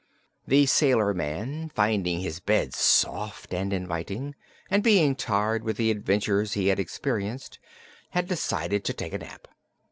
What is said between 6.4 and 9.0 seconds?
he had experienced, had decided to